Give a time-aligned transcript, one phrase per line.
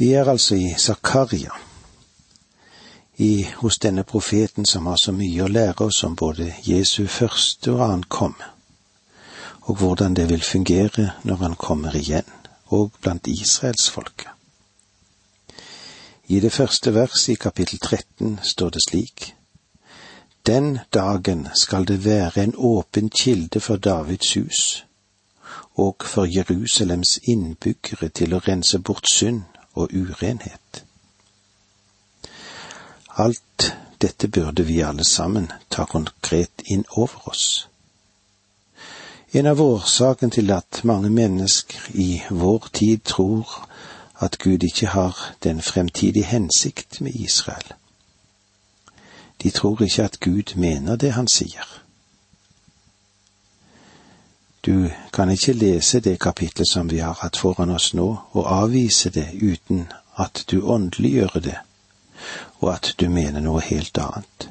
[0.00, 1.50] Vi er altså i Zakaria,
[3.16, 7.74] i, hos denne profeten som har så mye å lære oss om både Jesu første
[7.74, 8.46] og annen komme,
[9.68, 12.32] og hvordan det vil fungere når han kommer igjen,
[12.72, 14.32] og blant israelsfolket.
[16.32, 19.34] I det første verset i kapittel 13 står det slik:"
[20.46, 24.84] Den dagen skal det være en åpen kilde for Davids hus
[25.76, 30.84] og for Jerusalems innbyggere til å rense bort synd og urenhet.
[33.16, 33.72] Alt
[34.02, 37.66] dette burde vi alle sammen ta konkret inn over oss.
[39.32, 43.68] En av årsakene til at mange mennesker i vår tid tror
[44.20, 47.72] at Gud ikke har den fremtidige hensikt med Israel.
[49.42, 51.66] De tror ikke at Gud mener det han sier.
[54.70, 58.06] Du kan ikke lese det kapitlet som vi har hatt foran oss nå,
[58.38, 61.56] og avvise det uten at du åndeliggjør det,
[62.60, 64.46] og at du mener noe helt annet.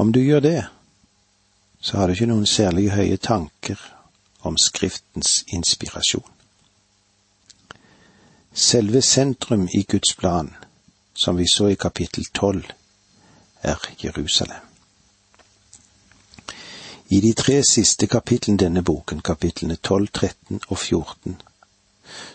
[0.00, 0.62] Om du gjør det,
[1.80, 3.82] så har du ikke noen særlig høye tanker
[4.48, 6.32] om Skriftens inspirasjon.
[8.52, 10.54] Selve sentrum i Guds plan,
[11.12, 12.64] som vi så i kapittel tolv,
[13.60, 14.64] er Jerusalem.
[17.08, 21.36] I de tre siste kapitlene denne boken, kapitlene 12, 13 og 14,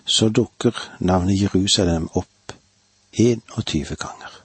[0.06, 2.56] så dukker navnet Jerusalem opp
[3.14, 4.40] 21 ganger.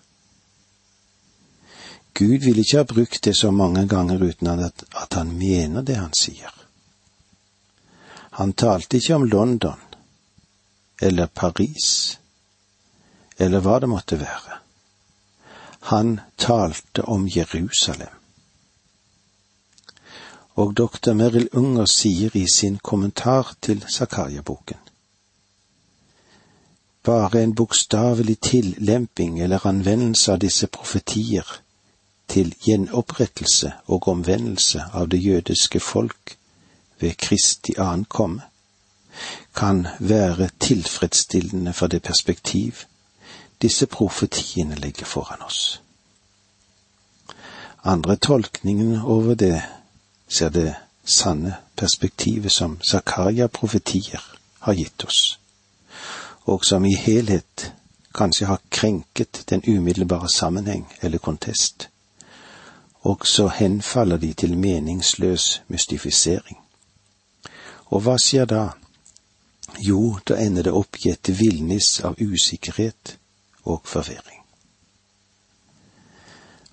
[2.19, 5.97] Gud vil ikke ha brukt det så mange ganger uten at, at han mener det
[5.97, 6.53] han sier.
[8.37, 9.81] Han talte ikke om London
[11.01, 12.19] eller Paris
[13.39, 14.61] eller hva det måtte være.
[15.95, 18.18] Han talte om Jerusalem
[20.59, 21.13] og dr.
[21.15, 24.81] Merrill Unger sier i sin kommentar til Zakaria-boken.
[27.03, 31.47] Bare en bokstavelig tillemping eller anvendelse av disse profetier
[32.29, 36.35] til gjenopprettelse og omvendelse av det jødiske folk
[36.99, 38.43] ved Kristi ankomme
[39.55, 42.85] kan være tilfredsstillende for det perspektiv
[43.63, 45.81] disse profetiene legger foran oss.
[47.85, 49.63] Andre tolkningen over det
[50.29, 50.75] ser det
[51.05, 54.23] sanne perspektivet som Zakaria-profetier
[54.59, 55.39] har gitt oss,
[56.45, 57.73] og som i helhet
[58.15, 61.89] kanskje har krenket den umiddelbare sammenheng eller kontest.
[63.01, 66.59] Og så henfaller de til meningsløs mystifisering.
[67.87, 68.65] Og hva skjer da?
[69.79, 73.17] Jo, da ender det opp i et villnis av usikkerhet
[73.65, 74.43] og forvirring.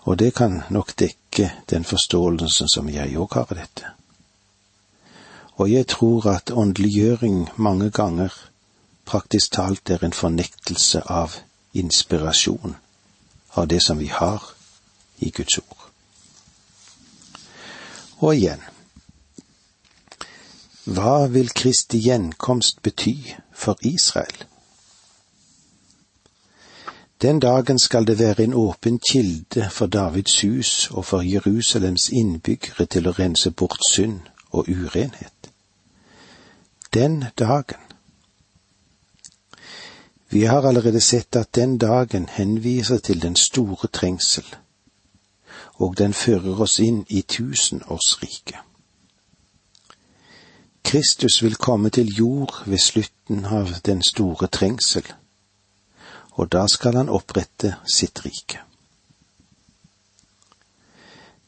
[0.05, 1.24] Og det kan nok dekke
[1.69, 3.91] den forståelsen som jeg òg har av dette.
[5.55, 8.33] Og jeg tror at åndeliggjøring mange ganger
[9.05, 11.37] praktisk talt er en fornektelse av
[11.73, 12.75] inspirasjon
[13.55, 14.43] av det som vi har
[15.19, 15.85] i Guds ord.
[18.19, 18.61] Og igjen,
[20.85, 23.15] hva vil Kristi gjenkomst bety
[23.53, 24.43] for Israel?
[27.25, 32.85] Den dagen skal det være en åpen kilde for Davids hus og for Jerusalems innbyggere
[32.85, 34.19] til å rense bort synd
[34.51, 35.49] og urenhet.
[36.93, 37.81] Den dagen.
[40.29, 44.45] Vi har allerede sett at den dagen henviser til den store trengsel,
[45.73, 48.61] og den fører oss inn i tusenårsriket.
[50.83, 55.15] Kristus vil komme til jord ved slutten av den store trengsel
[56.35, 58.61] og da skal han opprette sitt rike.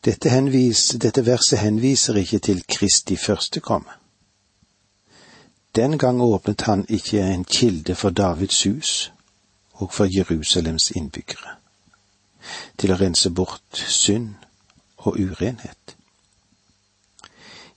[0.05, 3.91] Dette, henvis, dette verset henviser ikke til Kristi første komme.
[5.75, 9.11] Den gang åpnet han ikke en kilde for Davids hus
[9.73, 11.57] og for Jerusalems innbyggere,
[12.77, 14.33] til å rense bort synd
[14.97, 15.97] og urenhet.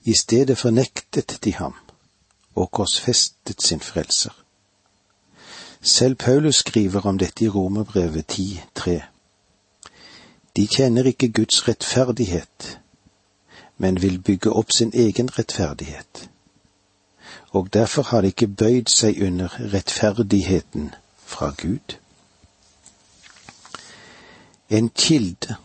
[0.03, 1.75] I stedet fornektet de ham
[2.55, 4.40] og korsfestet sin frelser.
[5.83, 9.01] Selv Paulus skriver om dette i Romerbrevet 10,3.
[10.55, 12.79] De kjenner ikke Guds rettferdighet,
[13.77, 16.29] men vil bygge opp sin egen rettferdighet.
[17.49, 20.93] Og derfor har de ikke bøyd seg under rettferdigheten
[21.25, 21.97] fra Gud.
[24.69, 25.55] En kilde,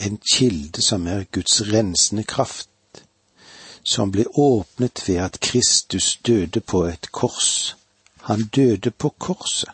[0.00, 2.68] en kilde som er Guds rensende kraft,
[3.82, 7.76] som ble åpnet ved at Kristus døde på et kors
[8.24, 9.70] han døde på korset.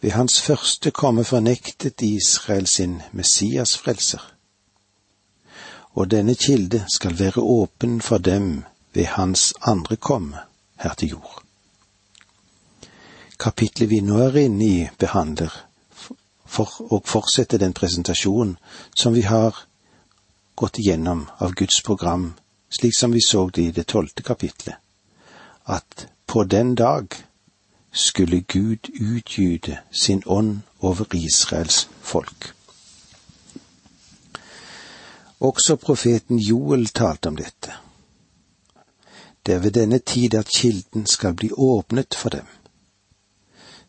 [0.00, 4.20] Ved hans første komme fornektet Israel sin Messias-frelser.
[5.94, 10.38] Og denne kilde skal være åpen for dem ved hans andre komme
[10.76, 11.42] her til jord.
[13.40, 15.50] Kapitlet vi nå er inne i, behandler
[16.46, 18.56] for, og fortsetter den presentasjonen
[18.96, 19.64] som vi har
[20.54, 22.34] gått igjennom av Guds program,
[22.70, 24.76] slik som vi så det i det tolvte kapitlet,
[25.66, 27.06] at på den dag
[27.92, 32.54] skulle Gud utgyte sin ånd over Israels folk.
[35.38, 37.72] Også profeten Joel talte om dette.
[39.46, 42.50] Det er ved denne tid at kilden skal bli åpnet for dem,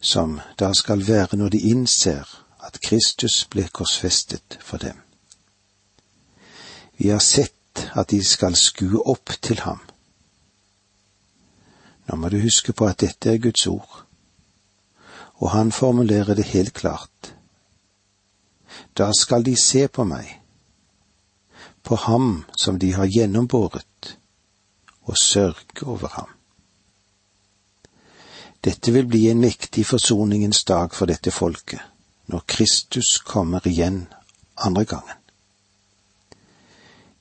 [0.02, 2.30] som da skal være når de innser
[2.62, 5.02] at Kristus ble korsfestet for dem.
[6.98, 9.82] Vi har sett at de skal skue opp til ham.
[12.08, 14.06] Nå må du huske på at dette er Guds ord,
[15.42, 17.34] og han formulerer det helt klart.
[18.98, 20.30] Da skal de se på meg,
[21.84, 24.18] på ham som de har gjennombåret,
[25.06, 26.30] og sørge over ham.
[28.66, 31.82] Dette vil bli en mektig forsoningens dag for dette folket,
[32.28, 34.08] når Kristus kommer igjen
[34.58, 35.20] andre gangen.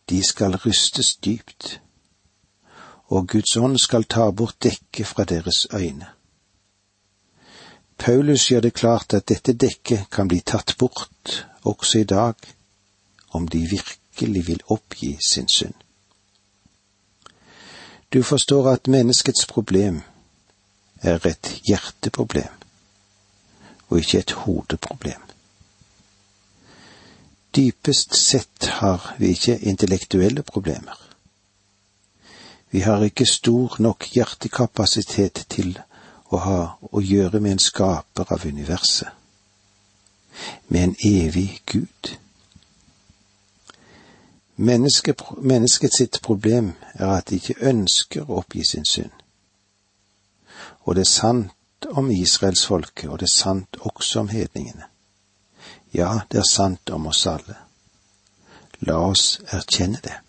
[0.08, 1.80] De skal rystes dypt,
[3.08, 6.06] og Guds ånd skal ta bort dekket fra deres øyne.
[7.98, 12.34] Paulus gjør det klart at dette dekket kan bli tatt bort også i dag,
[13.30, 15.74] om de virkelig vil oppgi sin synd.
[18.12, 20.02] Du forstår at menneskets problem
[21.02, 22.52] er et hjerteproblem,
[23.88, 25.22] og ikke et hodeproblem.
[27.56, 31.03] Dypest sett har vi ikke intellektuelle problemer.
[32.74, 35.76] Vi har ikke stor nok hjertekapasitet til
[36.34, 39.12] å ha å gjøre med en skaper av universet,
[40.74, 42.10] med en evig Gud.
[44.56, 49.14] Menneske, mennesket sitt problem er at de ikke ønsker å oppgi sin synd.
[50.82, 54.90] Og det er sant om israelsfolket, og det er sant også om hedningene.
[55.94, 57.60] Ja, det er sant om oss alle.
[58.82, 60.23] La oss erkjenne det.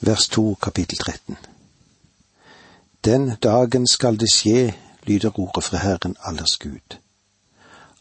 [0.00, 1.36] Vers 2, kapittel 13.
[3.04, 4.74] Den dagen skal det skje,
[5.06, 6.98] lyder ordet fra Herren allers Gud,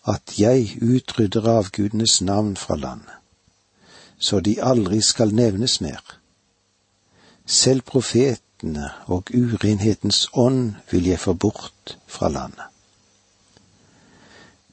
[0.07, 3.13] at jeg utrydder avgudenes navn fra landet,
[4.19, 6.01] så de aldri skal nevnes mer.
[7.45, 12.68] Selv profetene og urenhetens ånd vil jeg få bort fra landet.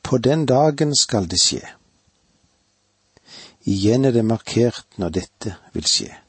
[0.03, 1.63] På den dagen skal det skje.
[3.65, 6.22] Igjen er det markert når dette vil skje.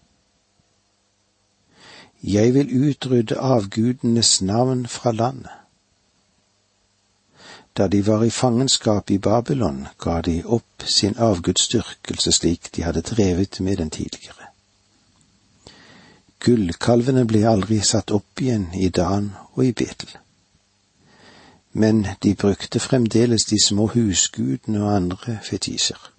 [2.24, 5.52] Jeg vil utrydde avgudenes navn fra landet.
[7.78, 13.02] Da de var i fangenskap i Babylon, ga de opp sin avgudsdyrkelse slik de hadde
[13.02, 14.52] drevet med den tidligere.
[16.40, 20.20] Gullkalvene ble aldri satt opp igjen i Dan og i Betel
[21.74, 26.10] men de brukte fremdeles de små husgudene og andre fetisjer.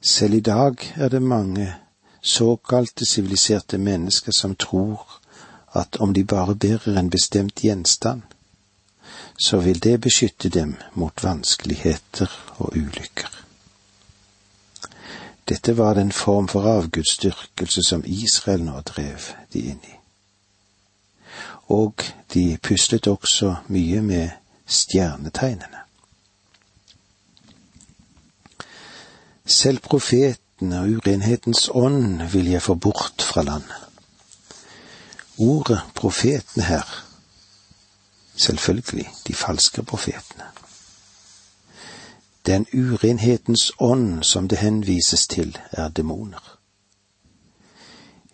[0.00, 1.74] Selv i dag er det mange
[2.22, 5.00] såkalte siviliserte mennesker som tror
[5.72, 8.22] at om de bare bærer en bestemt gjenstand,
[9.38, 13.44] så vil det beskytte dem mot vanskeligheter og ulykker.
[15.48, 20.00] Dette var den form for avgudsdyrkelse som Israel nå drev de inn i
[21.70, 22.02] og
[22.34, 24.30] de puslet også mye med
[24.66, 25.84] stjernetegnene.
[29.46, 29.78] Selv
[30.60, 33.76] profetene og urenhetens ånd vil jeg få bort fra landet.
[35.38, 36.84] Ordet profetene her,
[38.36, 40.44] selvfølgelig de falske profetene.
[42.46, 46.58] Den urenhetens ånd som det henvises til, er demoner.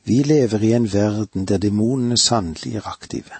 [0.04, 3.38] Vi lever i en verden der demonene sannelig er aktive,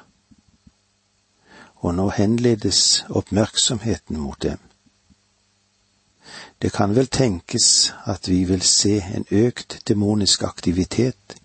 [1.77, 4.59] og nå henledes oppmerksomheten mot dem.
[6.63, 11.37] Det kan vel tenkes at vi vil se en økt demonisk aktivitet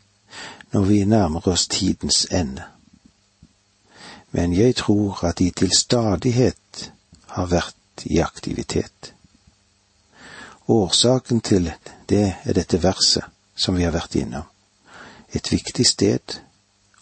[0.71, 2.63] når vi nærmer oss tidens ende.
[4.31, 6.91] Men jeg tror at de til stadighet
[7.27, 9.13] har vært i aktivitet.
[10.67, 11.71] Årsaken til
[12.09, 14.47] det er dette verset som vi har vært innom
[15.33, 16.41] et viktig sted,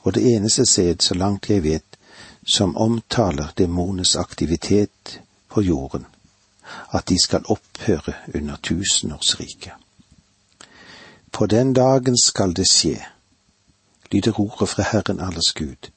[0.01, 1.97] og det eneste sted, så langt jeg vet,
[2.53, 5.19] som omtaler demonens aktivitet
[5.49, 6.05] på jorden,
[6.93, 9.71] at de skal opphøre under tusenårsriket.
[11.31, 12.97] På den dagen skal det skje,
[14.11, 15.91] lyder ordet fra Herren alles Gud,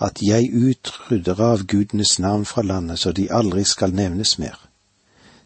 [0.00, 4.58] at jeg utrydder av gudenes navn fra landet så de aldri skal nevnes mer.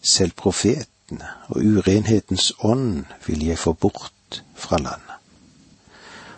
[0.02, 5.14] Selv profetene og urenhetens ånd vil jeg få bort fra landet.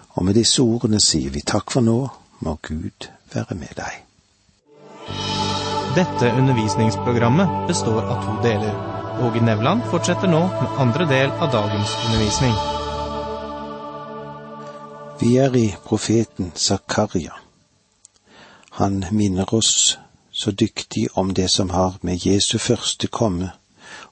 [0.09, 2.09] Og med disse ordene sier vi takk for nå,
[2.41, 4.10] må Gud være med deg.
[5.95, 8.75] Dette undervisningsprogrammet består av to deler.
[9.23, 12.55] Åge Nevland fortsetter nå med andre del av dagens undervisning.
[15.21, 17.35] Vi er i profeten Zakaria.
[18.71, 19.99] Han minner oss
[20.33, 23.51] så dyktig om det som har med Jesu første komme,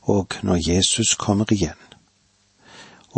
[0.03, 1.89] og når Jesus kommer igjen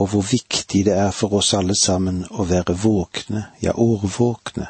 [0.00, 4.69] og hvor viktig det er for oss alle sammen å være våkne, ja årvåkne,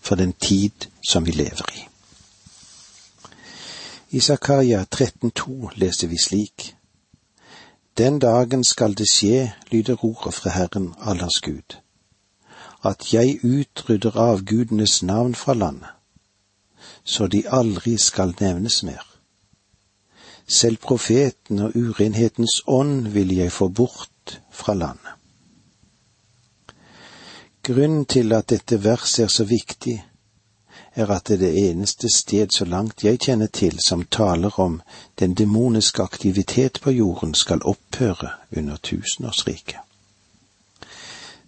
[0.00, 1.86] for den tid som vi lever i.
[4.10, 6.76] I Zakaria 13,2 leser vi slik.
[7.98, 11.76] Den dagen skal det skje, lyder ordet fra Herren Allers Gud,
[12.84, 15.88] at jeg utrydder avgudenes navn fra landet,
[17.04, 19.02] så de aldri skal nevnes mer.
[20.46, 25.12] Selv profeten og urenhetens ånd vil jeg få bort fra landet.
[27.62, 30.04] Grunnen til at dette verset er så viktig,
[30.96, 34.80] er at det er det eneste sted så langt jeg kjenner til som taler om
[35.20, 39.76] den demoniske aktivitet på jorden skal opphøre under tusenårsriket.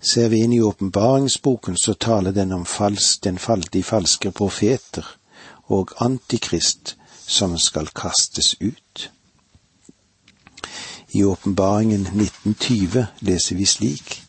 [0.00, 5.06] Ser vi inn i åpenbaringsboken, så taler den om fals, den fal, de falske profeter
[5.66, 9.10] og antikrist som skal kastes ut.
[11.12, 14.22] I åpenbaringen 1920 leser vi slik.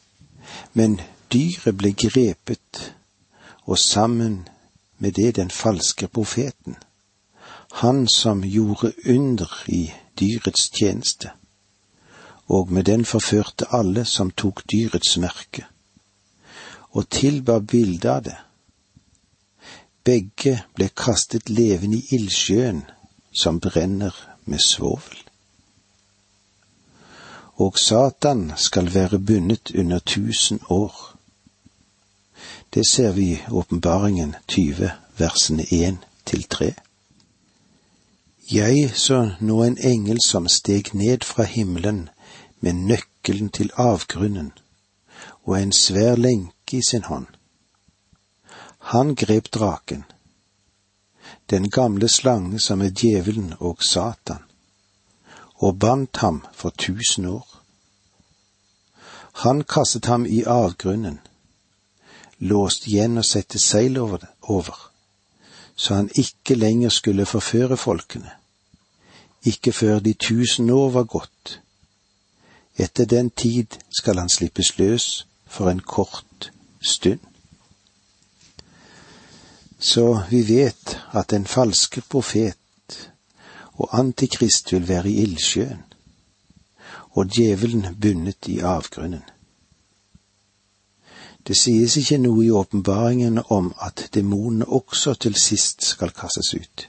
[0.73, 1.01] Men
[1.33, 2.93] dyret ble grepet,
[3.67, 4.47] og sammen
[4.99, 6.75] med det den falske profeten,
[7.71, 11.31] han som gjorde under i dyrets tjeneste,
[12.47, 15.65] og med den forførte alle som tok dyrets merke,
[16.91, 18.37] og tilba bildet av det.
[20.03, 22.83] Begge ble kastet levende i ildsjøen
[23.31, 24.15] som brenner
[24.45, 25.29] med svovel
[27.59, 31.08] og Satan skal være bundet under tusen år.
[32.73, 36.73] Det ser vi i Åpenbaringen 20, versene 1 til 3.
[38.51, 42.09] Jeg så nå en engel som steg ned fra himmelen
[42.59, 44.51] med nøkkelen til avgrunnen
[45.43, 47.25] og en svær lenke i sin hånd.
[48.93, 50.03] Han grep draken,
[51.49, 54.43] den gamle slange som er djevelen og Satan,
[55.55, 57.47] og bandt ham for tusen år.
[59.41, 61.19] Han kastet ham i avgrunnen,
[62.39, 64.75] låst igjen og sette seil over, det, over,
[65.75, 68.31] så han ikke lenger skulle forføre folkene,
[69.43, 71.59] ikke før de tusen år var gått.
[72.79, 77.19] Etter den tid skal han slippes løs for en kort stund.
[79.79, 82.55] Så vi vet at den falske profet
[83.79, 85.83] og Antikrist vil være i ildsjøen,
[87.15, 89.23] og djevelen bundet i avgrunnen.
[91.49, 96.83] Det sies ikke noe i åpenbaringen om at demonene også til sist skal kastes ut.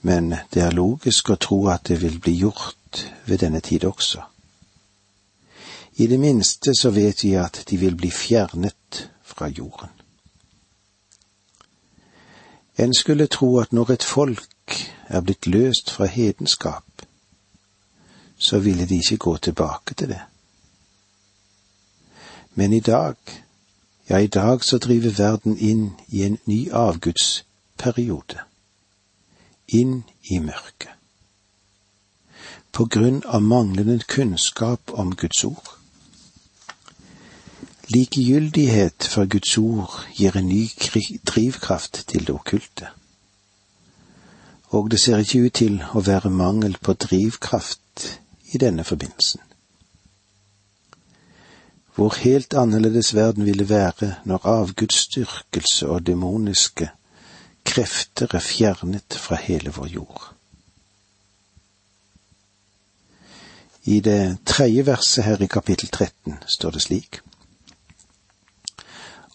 [0.00, 4.22] Men det er logisk å tro at det vil bli gjort ved denne tid også.
[6.00, 9.92] I det minste så vet vi at de vil bli fjernet fra jorden.
[12.80, 17.04] En skulle tro at når et folk er blitt løst fra hedenskap,
[18.38, 20.22] så ville de ikke gå tilbake til det.
[22.56, 23.16] Men i dag,
[24.08, 28.42] ja, i dag så driver verden inn i en ny avgudsperiode.
[29.68, 30.92] Inn i mørket.
[32.72, 35.72] På grunn av manglende kunnskap om Guds ord.
[37.92, 40.66] Likegyldighet for Guds ord gir en ny
[41.24, 42.96] drivkraft til det okkulte
[44.68, 48.06] og det ser ikke ut til å være mangel på drivkraft
[48.52, 49.45] i denne forbindelsen.
[51.96, 56.90] Hvor helt annerledes verden ville være når avgudsdyrkelse og demoniske
[57.64, 60.32] krefter er fjernet fra hele vår jord.
[63.84, 67.20] I det tredje verset her i kapittel 13 står det slik.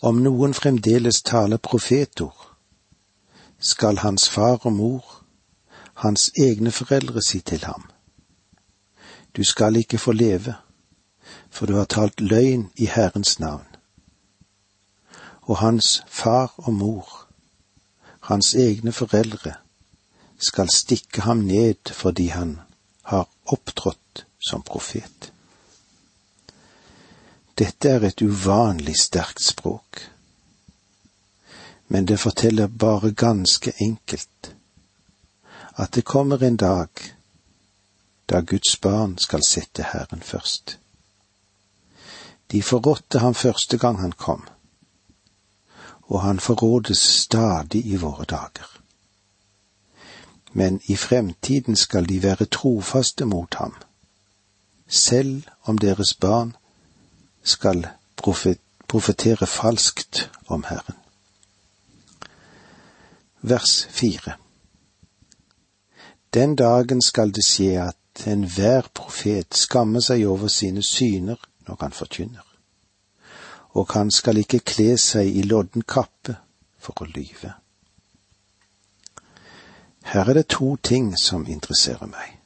[0.02, 2.48] Om noen fremdeles taler profetord,
[3.60, 5.22] skal hans far og mor
[6.02, 7.86] hans egne foreldre si til ham.
[9.38, 10.56] Du skal ikke få leve,
[11.52, 13.68] for du har talt løgn i Herrens navn.
[15.42, 17.28] Og hans far og mor,
[18.32, 19.54] hans egne foreldre,
[20.38, 22.60] skal stikke ham ned fordi han
[23.04, 25.32] har opptrådt som profet.
[27.60, 30.02] Dette er et uvanlig sterkt språk,
[31.88, 34.54] men det forteller bare ganske enkelt
[35.78, 36.90] at det kommer en dag
[38.30, 40.81] da Guds barn skal sette Herren først.
[42.52, 44.48] De forrådte ham første gang han kom,
[46.02, 48.82] og han forrådes stadig i våre dager.
[50.54, 53.76] Men i fremtiden skal de være trofaste mot ham,
[54.88, 56.56] selv om deres barn
[57.44, 57.88] skal
[58.88, 60.96] profetere falskt om Herren.
[63.42, 64.34] Vers fire
[66.34, 71.40] Den dagen skal det skje at enhver profet skammer seg over sine syner
[71.72, 72.52] når han forkynner
[73.74, 76.36] og han skal ikke kle seg i lodden kappe
[76.82, 77.54] for å lyve.
[80.12, 82.38] Her er det to ting som interesserer meg.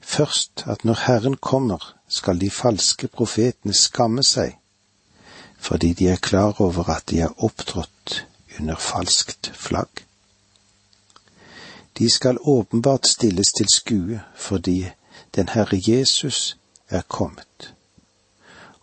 [0.00, 4.56] Først at når Herren kommer, skal de falske profetene skamme seg,
[5.58, 8.24] fordi de er klar over at de er opptrådt
[8.58, 10.04] under falskt flagg.
[11.98, 14.90] De skal åpenbart stilles til skue fordi
[15.36, 16.56] den Herre Jesus
[16.92, 17.72] er kommet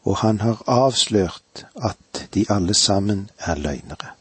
[0.09, 4.15] og han har avslørt at de alle sammen er løgnere.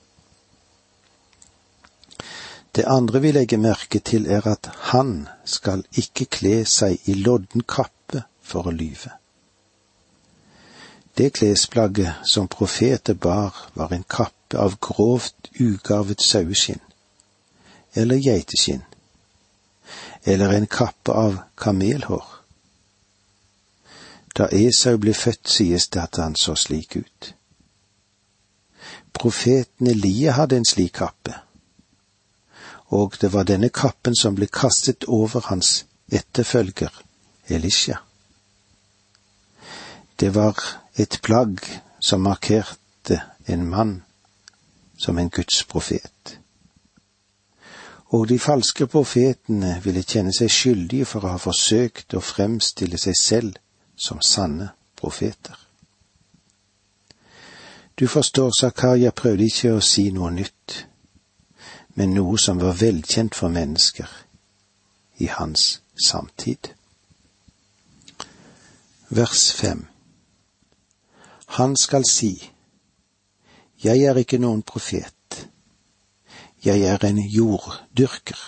[2.76, 7.64] Det andre vi legger merke til, er at han skal ikke kle seg i lodden
[7.64, 9.14] kappe for å lyve.
[11.18, 16.84] Det klesplagget som profeter bar, var en kappe av grovt ugarvet saueskinn,
[17.94, 18.84] eller geiteskinn,
[20.24, 22.37] eller en kappe av kamelhår.
[24.38, 27.34] Da Esau ble født, sies det at han så slik ut.
[29.18, 31.34] Profeten Elie hadde en slik kappe,
[32.94, 37.02] og det var denne kappen som ble kastet over hans etterfølger
[37.48, 37.98] Elisha.
[40.20, 40.62] Det var
[40.94, 41.58] et plagg
[42.00, 44.02] som markerte en mann
[44.98, 46.38] som en Guds profet.
[48.14, 53.18] Og de falske profetene ville kjenne seg skyldige for å ha forsøkt å fremstille seg
[53.20, 53.58] selv
[53.98, 55.58] som sanne profeter.
[57.98, 60.84] Du forstår, Zakaria prøvde ikke å si noe nytt,
[61.98, 64.10] men noe som var velkjent for mennesker
[65.18, 66.70] i hans samtid.
[69.08, 69.86] Vers fem
[71.58, 72.52] Han skal si,
[73.82, 75.48] Jeg er ikke noen profet,
[76.64, 78.38] jeg er en jorddyrker.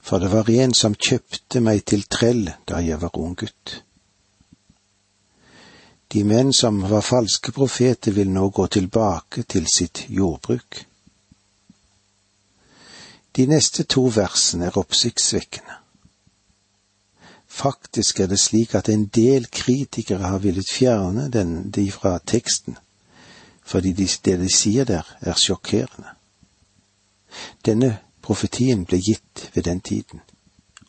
[0.00, 3.85] For det var en som kjøpte meg til trell da jeg var ung gutt.
[6.16, 10.78] De menn som var falske profeter, vil nå gå tilbake til sitt jordbruk.
[13.36, 15.74] De neste to versene er oppsiktsvekkende.
[17.52, 22.78] Faktisk er det slik at en del kritikere har villet fjerne den, de fra teksten,
[23.60, 26.14] fordi de, det de sier der, er sjokkerende.
[27.60, 30.24] Denne profetien ble gitt ved den tiden,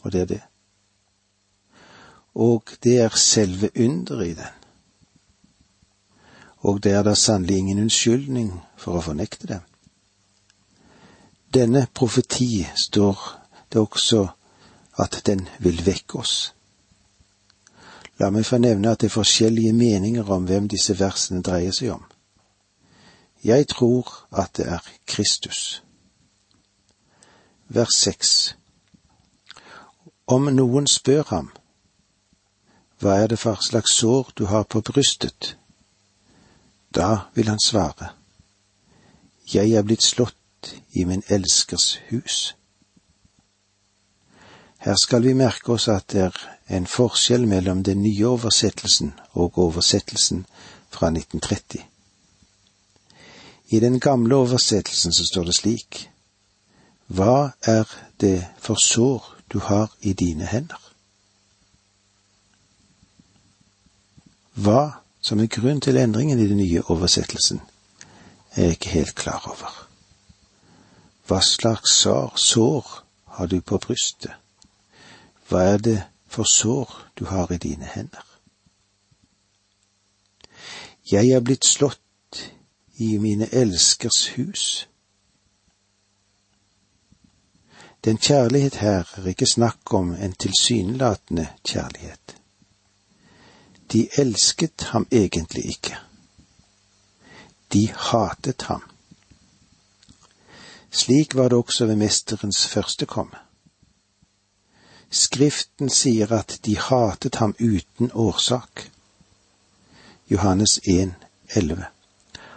[0.04, 0.44] og det er det.
[2.36, 4.57] Og det er selve underet i den
[6.62, 9.60] og det er da sannelig ingen unnskyldning for å fornekte det.
[11.54, 13.18] Denne profeti står
[13.74, 14.28] det også
[14.98, 16.54] at den vil vekke oss.
[18.20, 21.94] La meg få nevne at det er forskjellige meninger om hvem disse versene dreier seg
[21.94, 22.06] om.
[23.44, 25.84] Jeg tror at det er Kristus.
[27.70, 28.56] Vers seks.
[30.28, 31.52] Om noen spør ham,
[33.00, 35.56] hva er det for slags sår du har på brystet,
[36.96, 38.10] da vil han svare,
[39.54, 42.56] Jeg er blitt slått i min elskers hus.
[44.78, 49.58] Her skal vi merke oss at det er en forskjell mellom den nye oversettelsen og
[49.58, 50.46] oversettelsen
[50.92, 51.86] fra 1930.
[53.70, 56.10] I den gamle oversettelsen så står det slik,
[57.08, 57.88] Hva er
[58.20, 59.24] det for sår
[59.54, 60.80] du har i dine hender?
[64.54, 67.60] Hva som er grunn til endringen i den nye oversettelsen,
[68.56, 69.74] er jeg ikke helt klar over.
[71.28, 72.92] Hva slags sår, sår
[73.36, 74.32] har du på brystet?
[75.50, 75.98] Hva er det
[76.32, 78.24] for sår du har i dine hender?
[81.12, 82.44] Jeg er blitt slått
[82.98, 84.88] i mine elskers hus.
[88.04, 92.27] Den kjærlighet her er ikke snakk om en tilsynelatende kjærlighet.
[93.92, 95.98] De elsket ham egentlig ikke.
[97.74, 98.84] De hatet ham.
[100.92, 103.38] Slik var det også ved mesterens første komme.
[105.10, 108.90] Skriften sier at de hatet ham uten årsak.
[110.30, 111.14] Johannes 1,
[111.56, 111.86] 11.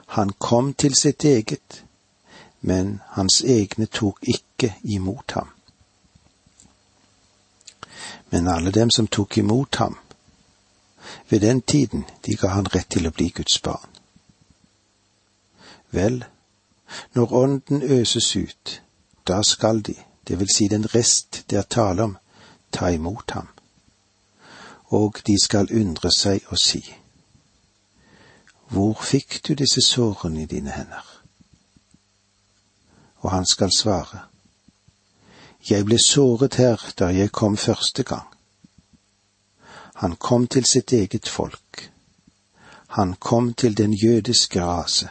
[0.07, 1.85] Han kom til sitt eget,
[2.61, 5.49] men hans egne tok ikke imot ham.
[8.31, 9.99] Men alle dem som tok imot ham,
[11.29, 13.89] ved den tiden de ga han rett til å bli Guds barn.
[15.91, 16.25] Vel,
[17.15, 18.83] når Ånden øses ut,
[19.29, 19.95] da skal de,
[20.29, 22.17] det vil si den rest det er tale om,
[22.73, 23.49] ta imot ham.
[24.87, 26.97] Og de skal undre seg og si,
[28.71, 31.07] Hvor fikk du disse sårene i dine hender?
[33.21, 34.21] Og han skal svare,
[35.71, 38.40] Jeg ble såret her da jeg kom første gang.
[40.01, 41.91] Han kom til sitt eget folk.
[42.97, 45.09] Han kom til den jødiske rase.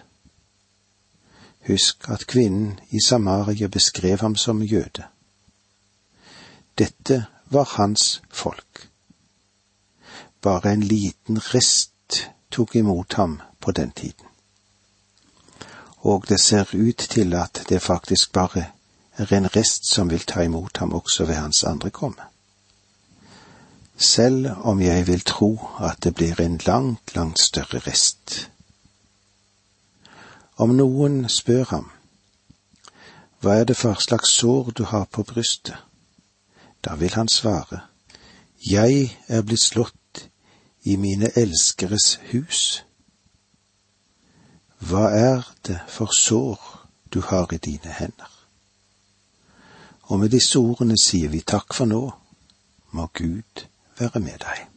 [1.68, 5.06] Husk at kvinnen i Samaria beskrev ham som jøde.
[6.78, 8.90] Dette var hans folk.
[10.42, 14.26] Bare en liten rest tok imot ham på den tiden.
[15.98, 18.66] Og det ser ut til at det faktisk bare
[19.18, 22.39] er en rest som vil ta imot ham også ved hans andre komme.
[24.00, 28.50] Selv om jeg vil tro at det blir en langt, langt større rest.
[30.56, 31.90] Om noen spør ham,
[33.40, 35.76] hva er det for slags sår du har på brystet?
[36.84, 37.82] Da vil han svare,
[38.64, 40.30] jeg er blitt slått
[40.84, 42.84] i mine elskeres hus.
[44.80, 46.60] Hva er det for sår
[47.14, 48.32] du har i dine hender?
[50.08, 52.06] Og med disse ordene sier vi takk for nå,
[52.96, 53.68] må Gud
[54.00, 54.69] være med deg.